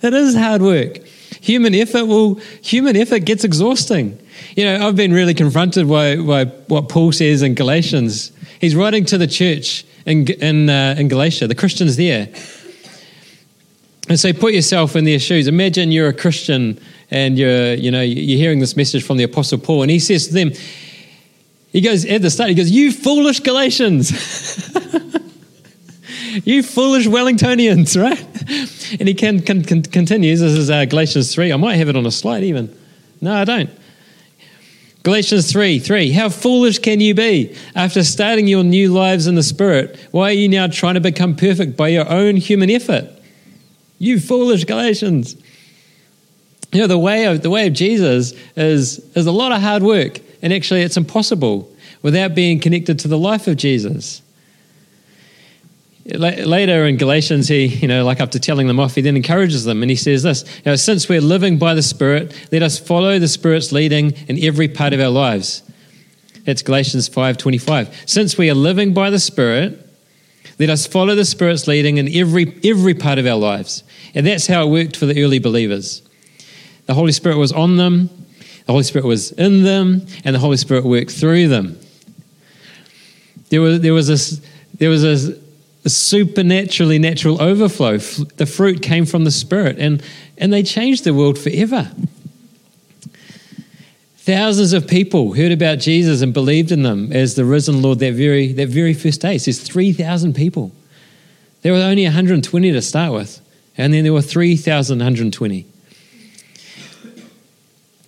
[0.04, 1.00] It is hard work.
[1.42, 4.20] Human effort will, human effort gets exhausting.
[4.56, 8.32] You know, I've been really confronted by, by what Paul says in Galatians.
[8.62, 12.30] He's writing to the church in, in, uh, in Galatia, the Christians there.
[14.10, 15.48] And so put yourself in their shoes.
[15.48, 16.80] Imagine you're a Christian
[17.12, 20.28] and you're, you know, you're hearing this message from the Apostle Paul, and he says
[20.28, 20.52] to them,
[21.72, 24.10] he goes at the start, he goes, You foolish Galatians.
[26.44, 28.26] you foolish Wellingtonians, right?
[29.00, 30.40] And he can, can, can continues.
[30.40, 31.54] This is uh, Galatians 3.
[31.54, 32.76] I might have it on a slide even.
[33.22, 33.70] No, I don't.
[35.04, 36.12] Galatians 3 3.
[36.12, 37.56] How foolish can you be?
[37.76, 41.36] After starting your new lives in the Spirit, why are you now trying to become
[41.36, 43.19] perfect by your own human effort?
[44.00, 45.36] You foolish Galatians.
[46.72, 49.84] You know, the way of, the way of Jesus is, is a lot of hard
[49.84, 54.22] work, and actually, it's impossible without being connected to the life of Jesus.
[56.06, 59.84] Later in Galatians, he, you know, like after telling them off, he then encourages them
[59.84, 63.20] and he says this you know, Since we're living by the Spirit, let us follow
[63.20, 65.62] the Spirit's leading in every part of our lives.
[66.46, 67.90] That's Galatians 5:25.
[68.08, 69.86] Since we are living by the Spirit,
[70.58, 73.84] let us follow the Spirit's leading in every, every part of our lives.
[74.16, 76.02] And that's how it worked for the early believers.
[76.86, 78.10] The Holy Spirit was on them,
[78.66, 81.80] the Holy Spirit was in them, and the Holy Spirit worked through them.
[83.50, 84.42] There was, there was this,
[84.76, 85.40] there was a,
[85.86, 87.98] a supernaturally natural overflow.
[87.98, 90.04] The fruit came from the Spirit, and,
[90.38, 91.92] and they changed the world forever.
[94.18, 98.14] Thousands of people heard about Jesus and believed in them as the risen Lord that
[98.14, 99.36] very, that very first day.
[99.36, 100.72] It says 3,000 people.
[101.64, 103.39] There were only 120 to start with,
[103.80, 105.66] and then there were 3,120.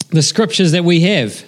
[0.09, 1.45] The scriptures that we have,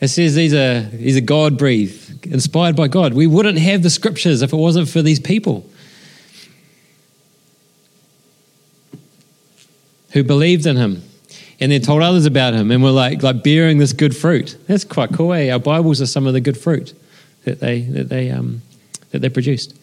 [0.00, 3.14] it says these are, these are God breathed, inspired by God.
[3.14, 5.64] We wouldn't have the scriptures if it wasn't for these people
[10.10, 11.04] who believed in Him
[11.60, 14.58] and then told others about him and were like, like bearing this good fruit.
[14.66, 15.32] That's quite cool.
[15.32, 15.50] Eh?
[15.50, 16.92] Our Bibles are some of the good fruit
[17.44, 18.60] that they, that they, um,
[19.12, 19.74] that they produced.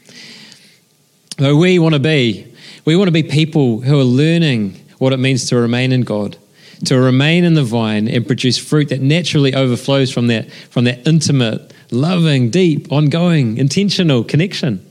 [1.40, 2.53] So we want to be,
[2.86, 6.38] we want to be people who are learning what it means to remain in God,
[6.86, 11.08] to remain in the vine and produce fruit that naturally overflows from that, from that
[11.08, 14.86] intimate, loving, deep, ongoing, intentional connection.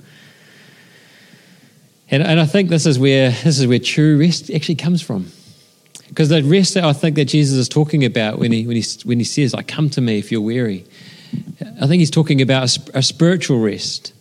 [2.10, 5.30] And, and I think this is where this is where true rest actually comes from.
[6.08, 8.84] Because the rest that I think that Jesus is talking about when he, when he,
[9.04, 10.84] when he says, like, come to me if you're weary,
[11.80, 14.12] I think he's talking about a, a spiritual rest,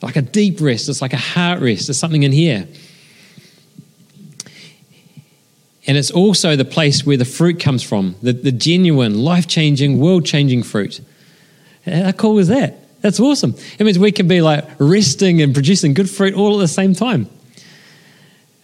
[0.00, 0.88] like a deep rest.
[0.88, 1.86] It's like a heart rest.
[1.86, 2.66] There's something in here.
[5.88, 9.98] And it's also the place where the fruit comes from the, the genuine, life changing,
[9.98, 11.00] world changing fruit.
[11.86, 13.00] How cool is that?
[13.00, 13.54] That's awesome.
[13.78, 16.94] It means we can be like resting and producing good fruit all at the same
[16.94, 17.28] time.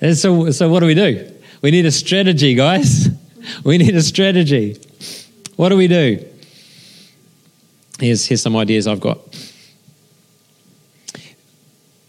[0.03, 1.33] And so, so what do we do?
[1.63, 3.09] We need a strategy, guys.
[3.63, 4.81] We need a strategy.
[5.57, 6.25] What do we do?
[8.01, 9.19] Here's, here's some ideas I've got.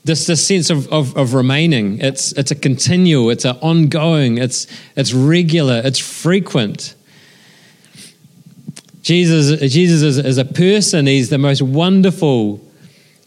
[0.05, 4.67] This, this sense of, of, of remaining, it's, it's a continual, it's an ongoing, it's,
[4.95, 6.93] it's regular, it's frequent.
[9.01, 12.61] Jesus, Jesus is, is a person, he's the most wonderful,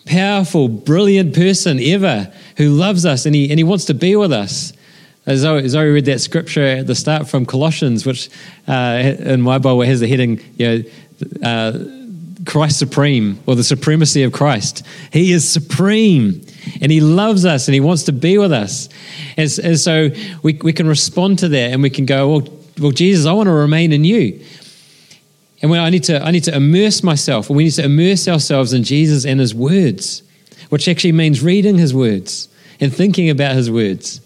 [0.07, 4.33] powerful, brilliant person ever who loves us and he, and he wants to be with
[4.33, 4.73] us.
[5.27, 8.31] As Zoe, Zoe read that scripture at the start from Colossians, which
[8.69, 11.79] uh, in my Bible has the heading, you know, uh,
[12.47, 14.87] Christ supreme, or the supremacy of Christ.
[15.13, 16.41] He is supreme,
[16.81, 18.89] and He loves us, and He wants to be with us.
[19.37, 20.11] And, and so
[20.43, 23.49] we, we can respond to that, and we can go, well, well, Jesus, I want
[23.49, 24.45] to remain in you.
[25.61, 28.29] And when I need to, I need to immerse myself, and we need to immerse
[28.29, 30.23] ourselves in Jesus and His words,
[30.69, 32.49] which actually means reading His words
[32.81, 34.21] and thinking about His words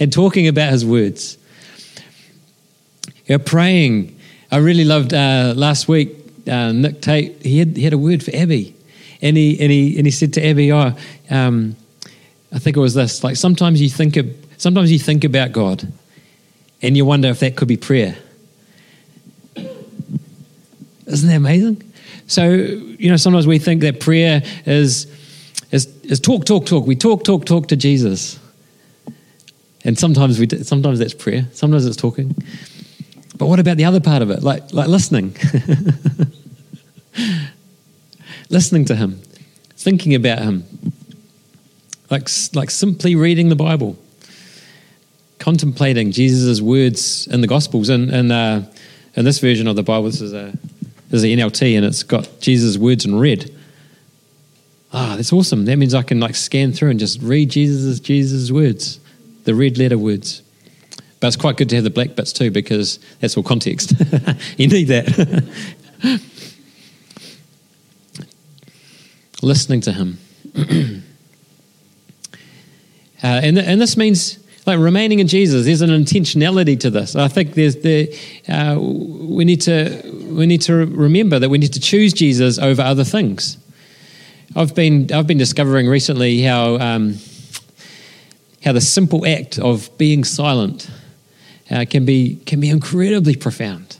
[0.00, 1.38] and talking about his words.
[3.26, 4.18] You're praying.
[4.50, 8.22] I really loved uh, last week, uh, Nick Tate, he had, he had a word
[8.22, 8.74] for Abby.
[9.20, 10.94] And he, and he, and he said to Abby, oh,
[11.30, 11.76] um,
[12.52, 15.86] I think it was this, like sometimes you think of, sometimes you think about God
[16.82, 18.16] and you wonder if that could be prayer.
[21.06, 21.82] Isn't that amazing?
[22.26, 25.06] So, you know, sometimes we think that prayer is,
[25.72, 26.86] is, is talk, talk, talk.
[26.86, 28.38] We talk, talk, talk to Jesus.
[29.84, 32.34] And sometimes we do, sometimes that's prayer, sometimes it's talking.
[33.38, 35.36] But what about the other part of it, like like listening,
[38.48, 39.20] listening to Him,
[39.70, 40.64] thinking about Him,
[42.10, 43.98] like like simply reading the Bible,
[45.38, 47.88] contemplating Jesus' words in the Gospels.
[47.88, 48.62] And, and uh,
[49.14, 50.52] in this version of the Bible, this is a
[51.10, 53.50] this is the NLT, and it's got Jesus' words in red.
[54.92, 55.66] Ah, that's awesome.
[55.66, 59.00] That means I can like scan through and just read Jesus' Jesus' words,
[59.44, 60.42] the red letter words.
[61.20, 63.92] But it's quite good to have the black bits too because that's all context.
[64.56, 65.48] you need that.
[69.42, 70.18] Listening to him.
[70.56, 70.62] uh,
[73.22, 75.64] and, and this means like remaining in Jesus.
[75.64, 77.16] There's an intentionality to this.
[77.16, 78.14] I think there's the
[78.48, 82.82] uh, we need to we need to remember that we need to choose Jesus over
[82.82, 83.56] other things.
[84.54, 87.18] I've been I've been discovering recently how um,
[88.64, 90.90] how the simple act of being silent
[91.70, 93.97] uh, can be can be incredibly profound.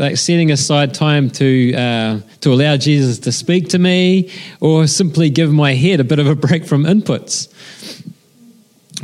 [0.00, 5.28] Like, setting aside time to uh, to allow Jesus to speak to me, or simply
[5.28, 7.48] give my head a bit of a break from inputs.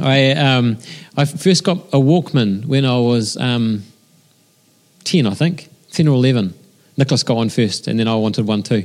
[0.00, 0.78] I um,
[1.14, 3.82] I first got a Walkman when I was um,
[5.04, 6.54] ten, I think, ten or eleven.
[6.96, 8.84] Nicholas got one first, and then I wanted one too.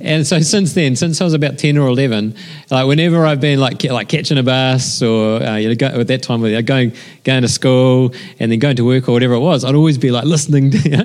[0.00, 2.34] And so since then, since I was about ten or eleven,
[2.70, 6.06] like whenever I've been like like catching a bus or uh, you know go, at
[6.08, 6.92] that time going
[7.24, 10.10] going to school and then going to work or whatever it was, I'd always be
[10.10, 10.78] like listening to.
[10.78, 10.96] You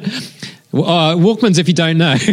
[0.73, 2.15] uh, Walkmans, if you don't know.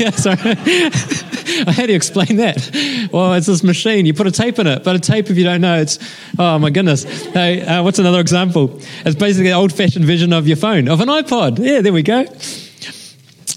[0.00, 0.36] yeah, sorry.
[1.66, 3.08] I had to explain that.
[3.12, 4.04] Well, it's this machine.
[4.04, 5.98] You put a tape in it, but a tape, if you don't know, it's,
[6.38, 7.04] oh my goodness.
[7.26, 8.80] Hey, uh, what's another example?
[9.04, 11.58] It's basically an old fashioned version of your phone, of an iPod.
[11.58, 12.24] Yeah, there we go.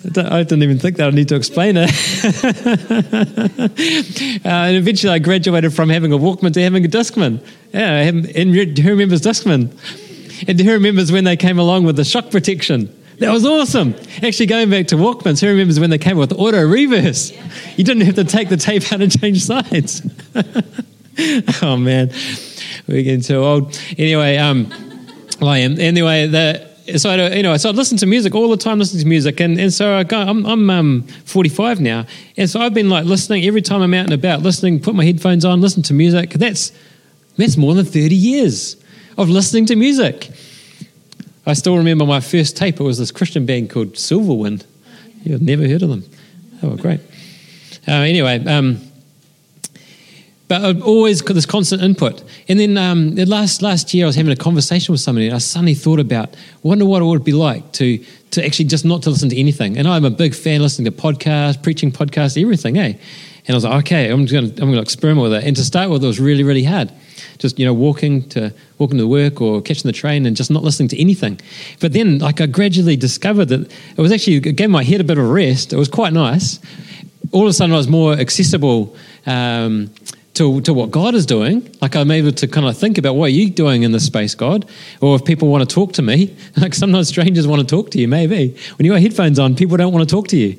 [0.05, 1.89] I didn't even think that I need to explain it.
[4.45, 7.43] uh, and eventually I graduated from having a Walkman to having a Discman.
[7.73, 9.75] Yeah, and who remembers Discman?
[10.47, 12.95] And who remembers when they came along with the shock protection?
[13.19, 13.95] That was awesome.
[14.23, 17.33] Actually, going back to Walkmans, who remembers when they came with auto reverse?
[17.77, 20.01] You didn't have to take the tape out and change sides.
[21.61, 22.11] oh man,
[22.87, 23.77] we're getting too old.
[23.97, 24.69] Anyway, um,
[25.41, 25.77] well, I am.
[25.77, 29.03] Anyway, the, so I, you know, so I listen to music all the time, listening
[29.03, 32.05] to music, and, and so I go, I'm, I'm um, 45 now,
[32.37, 35.05] and so I've been like listening every time I'm out and about, listening, put my
[35.05, 36.31] headphones on, listen to music.
[36.31, 36.71] That's
[37.37, 38.75] that's more than 30 years
[39.17, 40.29] of listening to music.
[41.45, 42.79] I still remember my first tape.
[42.79, 44.65] It was this Christian band called Silverwind.
[45.23, 46.03] You've never heard of them.
[46.61, 46.99] Oh, great.
[47.87, 48.81] Uh, anyway, um,
[50.49, 52.23] but I've always got this constant input.
[52.49, 55.37] And then um, last last year, I was having a conversation with somebody, and I
[55.37, 59.11] suddenly thought about, wonder what it would be like to to actually just not to
[59.11, 59.77] listen to anything.
[59.77, 62.93] And I'm a big fan listening to podcasts, preaching podcasts, everything, eh?
[63.45, 65.45] And I was like, okay, I'm going to I'm going to experiment with it.
[65.45, 66.91] And to start with, it was really really hard
[67.39, 70.63] just you know walking to walking to work or catching the train and just not
[70.63, 71.39] listening to anything.
[71.79, 75.03] But then like I gradually discovered that it was actually it gave my head a
[75.03, 75.73] bit of rest.
[75.73, 76.59] It was quite nice.
[77.31, 78.95] All of a sudden I was more accessible.
[79.25, 79.91] Um,
[80.39, 81.69] to, to what God is doing.
[81.81, 84.35] Like I'm able to kind of think about what are you doing in this space,
[84.35, 84.65] God?
[85.01, 87.99] Or if people want to talk to me, like sometimes strangers want to talk to
[87.99, 88.55] you, maybe.
[88.77, 90.57] When you got headphones on, people don't want to talk to you.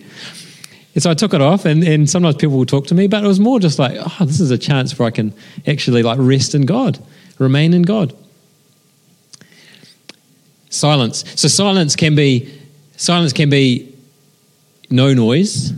[0.95, 3.25] And so I took it off, and, and sometimes people will talk to me, but
[3.25, 5.33] it was more just like, oh, this is a chance where I can
[5.67, 6.99] actually like rest in God,
[7.39, 8.15] remain in God.
[10.69, 11.25] Silence.
[11.41, 12.53] So silence can be
[12.97, 13.95] silence can be
[14.91, 15.73] no noise,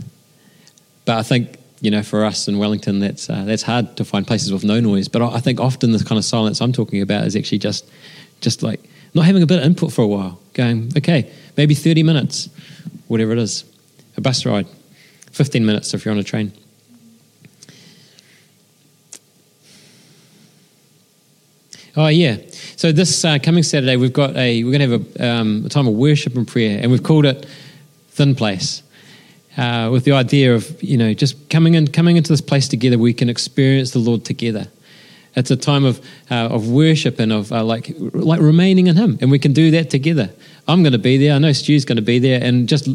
[1.05, 4.25] but I think you know for us in Wellington that's uh, that's hard to find
[4.25, 5.09] places with no noise.
[5.09, 7.87] But I think often the kind of silence I'm talking about is actually just
[8.39, 8.79] just like
[9.13, 12.49] not having a bit of input for a while, going okay, maybe 30 minutes,
[13.07, 13.65] whatever it is,
[14.15, 14.65] a bus ride
[15.33, 16.53] 15 minutes if you're on a train.
[21.97, 22.37] Oh yeah.
[22.77, 25.69] So this uh, coming Saturday, we've got a we're going to have a, um, a,
[25.69, 27.45] time of worship and prayer, and we've called it
[28.09, 28.82] Thin Place,
[29.57, 32.97] uh, with the idea of you know just coming in coming into this place together,
[32.97, 34.67] we can experience the Lord together.
[35.35, 39.17] It's a time of uh, of worship and of uh, like like remaining in Him,
[39.21, 40.29] and we can do that together.
[40.67, 41.33] I'm going to be there.
[41.33, 42.87] I know Stu's going to be there, and just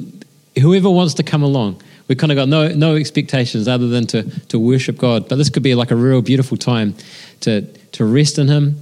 [0.56, 4.22] whoever wants to come along we kind of got no no expectations other than to
[4.48, 5.28] to worship God.
[5.28, 6.94] But this could be like a real beautiful time
[7.40, 8.80] to to rest in Him,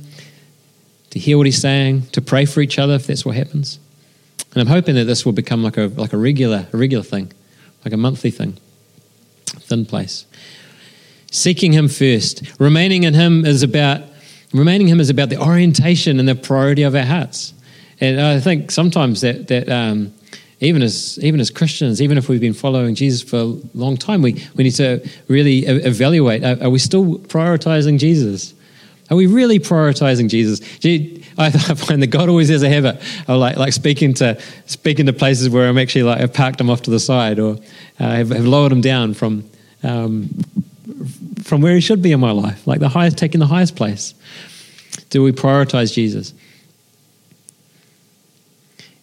[1.11, 3.81] to hear what He's saying, to pray for each other if that's what happens.
[4.53, 7.33] And I'm hoping that this will become like a like a regular a regular thing,
[7.87, 8.59] like a monthly thing.
[9.47, 10.27] Thin place.
[11.31, 14.03] Seeking Him first, remaining in Him is about
[14.53, 17.55] remaining Him is about the orientation and the priority of our hearts.
[18.01, 20.13] And I think sometimes that that um,
[20.59, 24.21] even as even as Christians, even if we've been following Jesus for a long time,
[24.21, 28.53] we, we need to really evaluate: are, are we still prioritizing Jesus?
[29.11, 30.61] Are we really prioritizing Jesus?
[31.39, 32.97] I find that God always has a habit
[33.29, 36.71] of like, like speaking to speaking to places where I'm actually like I've parked him
[36.71, 37.59] off to the side or
[38.01, 39.49] uh, have, have, lowered him down from
[39.83, 40.31] um,
[41.43, 44.15] from where he should be in my life, like the highest, taking the highest place.
[45.11, 46.33] Do we prioritize Jesus?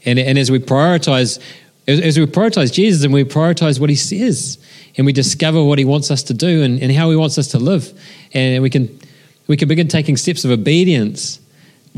[0.06, 1.40] And, and as we prioritize,
[1.88, 4.58] as, as we prioritize Jesus and we prioritize what he says,
[4.98, 7.48] and we discover what he wants us to do and, and how he wants us
[7.50, 8.00] to live,
[8.34, 9.00] and we can
[9.48, 11.40] we can begin taking steps of obedience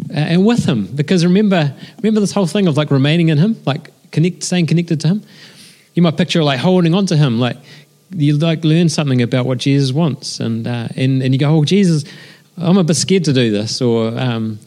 [0.10, 0.88] uh, and with him.
[0.88, 5.00] Because remember, remember this whole thing of like remaining in him, like connect, staying connected
[5.02, 5.24] to him.
[5.94, 7.58] You might picture like holding on to him, like
[8.12, 11.64] you like learn something about what Jesus wants, and uh, and and you go, oh
[11.64, 12.04] Jesus,
[12.58, 14.60] I'm a bit scared to do this, or um,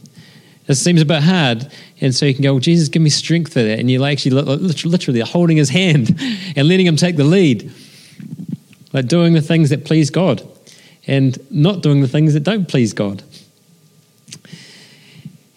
[0.66, 1.70] it seems a bit hard,
[2.00, 4.12] and so you can go, well, Jesus, give me strength for that, and you're like
[4.18, 6.14] actually literally holding his hand
[6.56, 7.70] and letting him take the lead,
[8.92, 10.46] like doing the things that please God,
[11.09, 13.24] and not doing the things that don't please God.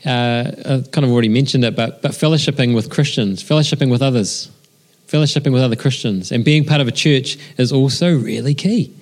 [0.04, 4.50] Uh, I kind of already mentioned it, but but fellowshipping with Christians, fellowshipping with others
[5.12, 8.96] fellowshipping with other Christians, and being part of a church is also really key.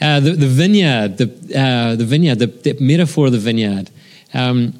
[0.00, 1.24] Uh, the, the, vineyard, the,
[1.58, 3.90] uh, the vineyard, the, the, metaphor of the vineyard,
[4.34, 4.78] um,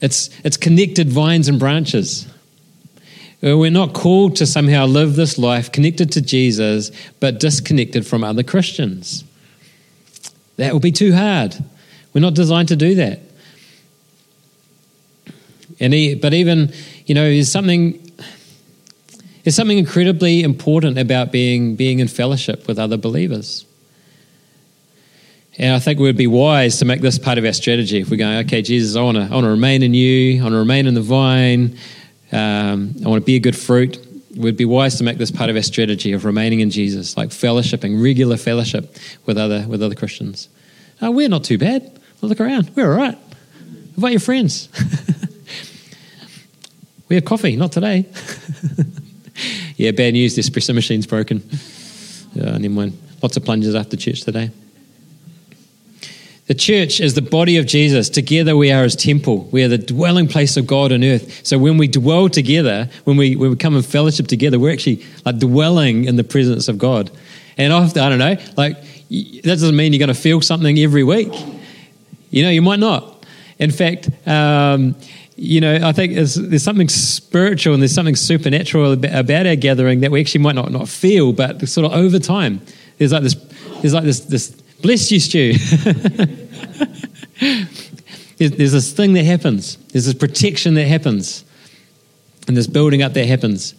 [0.00, 2.26] it's, it's connected vines and branches.
[3.44, 6.90] Uh, we're not called to somehow live this life connected to Jesus,
[7.20, 9.24] but disconnected from other Christians.
[10.56, 11.56] That will be too hard.
[12.12, 13.20] We're not designed to do that.
[15.78, 16.72] And he, but even,
[17.04, 18.02] you know, there's something
[19.46, 23.64] there's something incredibly important about being, being in fellowship with other believers.
[25.56, 28.00] And I think we'd be wise to make this part of our strategy.
[28.00, 30.42] If we're going, okay, Jesus, I want to, I want to remain in you, I
[30.42, 31.78] want to remain in the vine,
[32.32, 34.04] um, I want to be a good fruit.
[34.36, 37.30] We'd be wise to make this part of our strategy of remaining in Jesus, like
[37.30, 40.48] fellowshipping, regular fellowship with other, with other Christians.
[41.00, 41.98] Oh, we're not too bad.
[42.20, 42.70] look around.
[42.74, 43.18] We're all right.
[43.96, 44.68] About your friends?
[47.08, 48.04] we have coffee, not today.
[49.76, 50.36] yeah, bad news.
[50.36, 51.42] The espresso machine's broken.
[52.38, 52.98] Uh, never mind.
[53.22, 54.50] Lots of plunges after church today.
[56.46, 58.08] The church is the body of Jesus.
[58.08, 59.48] Together we are his temple.
[59.50, 61.44] We are the dwelling place of God on earth.
[61.44, 65.04] So when we dwell together, when we, when we come in fellowship together, we're actually
[65.24, 67.10] like dwelling in the presence of God.
[67.58, 68.80] And often, I don't know, like
[69.10, 71.32] that doesn't mean you're going to feel something every week.
[72.30, 73.26] You know, you might not.
[73.58, 74.94] In fact, um,
[75.34, 80.00] you know, I think there's, there's something spiritual and there's something supernatural about our gathering
[80.00, 82.60] that we actually might not, not feel, but sort of over time,
[82.98, 83.34] there's like this,
[83.80, 85.52] there's like this, this bless you, Stu.
[88.38, 89.76] there's, this thing that happens.
[89.88, 91.44] There's this protection that happens,
[92.48, 93.74] and this building up that happens,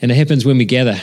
[0.00, 1.00] and it happens when we gather.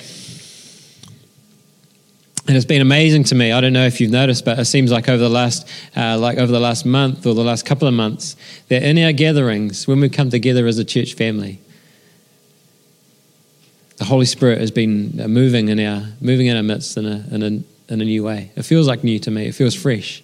[2.48, 3.52] And it's been amazing to me.
[3.52, 6.38] I don't know if you've noticed, but it seems like over the last, uh, like
[6.38, 8.36] over the last month or the last couple of months,
[8.68, 11.60] that in our gatherings, when we come together as a church family,
[14.02, 17.24] the Holy Spirit has been uh, moving in our moving in our midst in a,
[17.30, 18.52] in a, in a new way.
[18.56, 19.46] It feels like new to me.
[19.46, 20.24] It feels fresh,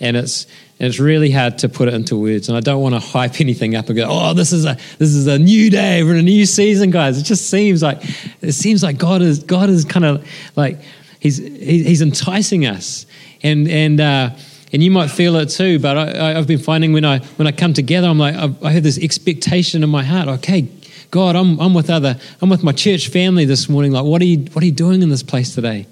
[0.00, 0.44] and it's
[0.80, 2.48] and it's really hard to put it into words.
[2.48, 5.10] And I don't want to hype anything up and go, "Oh, this is a this
[5.10, 6.02] is a new day.
[6.02, 8.02] We're in a new season, guys." It just seems like
[8.42, 10.80] it seems like God is God is kind of like
[11.20, 13.06] he's he's enticing us,
[13.40, 14.00] and and.
[14.00, 14.30] Uh,
[14.72, 17.50] and you might feel it too, but I, have been finding when I when I
[17.50, 20.28] come together, I'm like I've, I have this expectation in my heart.
[20.28, 20.68] Okay,
[21.10, 23.92] God, I'm I'm with other I'm with my church family this morning.
[23.92, 25.86] Like, what are you what are you doing in this place today?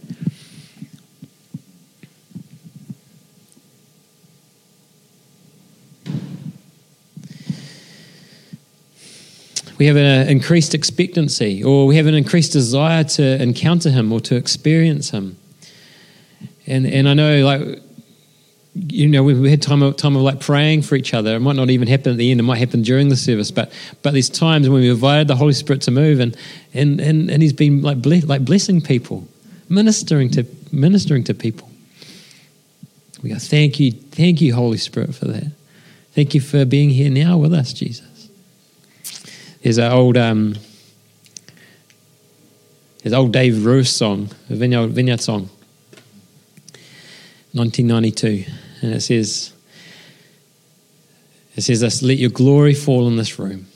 [9.78, 14.20] we have an increased expectancy or we have an increased desire to encounter him or
[14.20, 15.38] to experience him.
[16.66, 17.80] And, and I know, like,
[18.74, 21.36] you know, we've had time of, time of like praying for each other.
[21.36, 22.40] It might not even happen at the end.
[22.40, 23.50] It might happen during the service.
[23.50, 26.36] But but there's times when we invited the Holy Spirit to move, and
[26.74, 29.26] and and, and He's been like ble- like blessing people,
[29.68, 31.68] ministering to ministering to people.
[33.22, 35.50] We go, thank you, thank you, Holy Spirit, for that.
[36.12, 38.28] Thank you for being here now with us, Jesus.
[39.62, 40.56] There's an old um,
[43.02, 45.50] there's old Dave Ruis song, a vineyard, vineyard song,
[47.58, 48.44] 1992,
[48.82, 49.52] and it says,
[51.56, 53.66] it says this: "Let your glory fall in this room.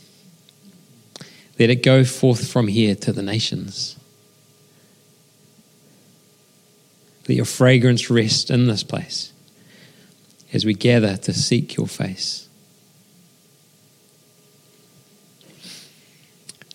[1.59, 3.97] Let it go forth from here to the nations.
[7.29, 9.33] Let your fragrance rest in this place
[10.53, 12.49] as we gather to seek your face."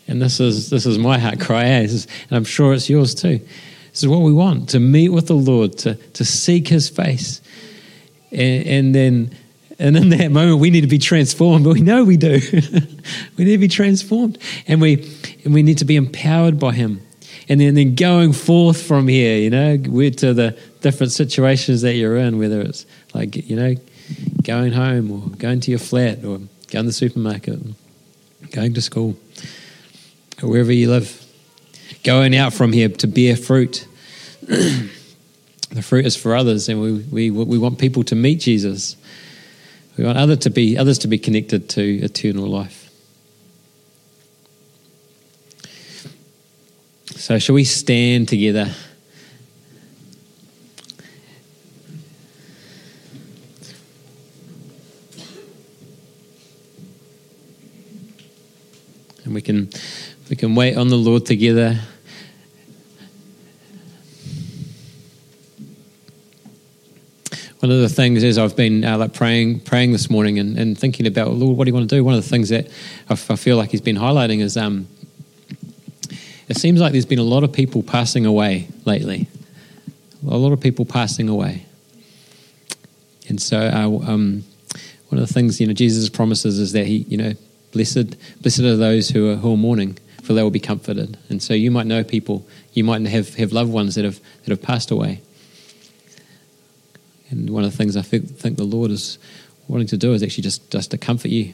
[0.09, 1.79] And this is, this is my heart cry, eh?
[1.81, 3.41] and I'm sure it's yours too.
[3.97, 7.41] This is what we want to meet with the Lord, to, to seek his face.
[8.29, 9.35] And, and then,
[9.79, 12.39] and in that moment, we need to be transformed, but we know we do.
[13.37, 14.37] we need to be transformed,
[14.67, 15.11] and we,
[15.43, 17.01] and we need to be empowered by him.
[17.49, 22.17] And then, then going forth from here, you know, to the different situations that you're
[22.17, 22.85] in, whether it's
[23.15, 23.73] like you know,
[24.43, 27.59] going home or going to your flat or going to the supermarket,
[28.51, 29.15] going to school,
[30.43, 31.25] or wherever you live,
[32.03, 33.86] going out from here to bear fruit.
[35.71, 38.95] the fruit is for others, and we, we, we want people to meet Jesus.
[39.97, 42.89] We want other to be, others to be connected to eternal life.
[47.17, 48.73] So, shall we stand together?
[59.25, 59.69] And we can,
[60.29, 61.81] we can wait on the Lord together.
[67.59, 70.77] One of the things is I've been uh, like praying, praying this morning and, and
[70.77, 72.03] thinking about Lord, what do you want to do?
[72.03, 72.67] One of the things that
[73.09, 74.87] I, f- I feel like He's been highlighting is um,
[76.47, 79.27] it seems like there's been a lot of people passing away lately.
[80.27, 81.65] A lot of people passing away.
[83.27, 84.43] And so, uh, um,
[85.09, 87.33] one of the things you know Jesus promises is that he, you know,
[87.71, 91.17] blessed, blessed are those who are who are mourning, for they will be comforted.
[91.29, 94.49] And so, you might know people, you might have have loved ones that have that
[94.49, 95.21] have passed away.
[97.29, 99.19] And one of the things I think, think the Lord is
[99.67, 101.53] wanting to do is actually just just to comfort you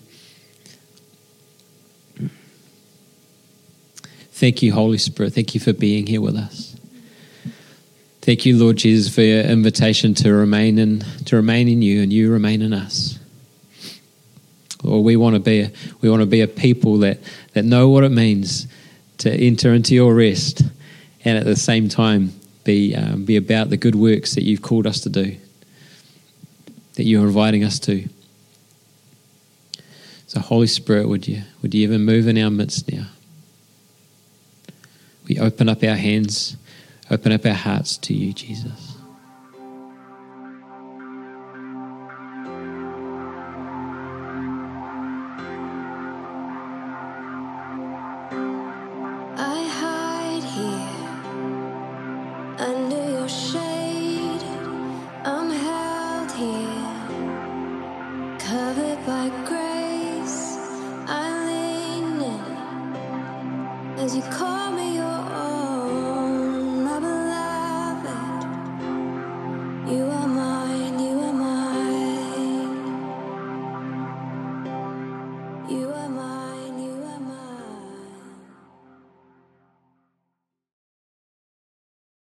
[4.44, 5.32] Thank you, Holy Spirit.
[5.32, 6.76] Thank you for being here with us.
[8.22, 12.12] Thank you, Lord Jesus, for your invitation to remain in to remain in you and
[12.12, 13.20] you remain in us.
[14.84, 15.72] Lord, we want to be a,
[16.02, 17.20] we want to be a people that,
[17.54, 18.68] that know what it means
[19.20, 20.64] to enter into your rest
[21.24, 24.88] and at the same time be um, be about the good works that you've called
[24.88, 25.38] us to do,
[26.96, 28.08] that you're inviting us to.
[30.28, 33.08] So, Holy Spirit, would you would you even move in our midst now?
[35.28, 36.58] we open up our hands,
[37.10, 38.93] open up our hearts to you, Jesus.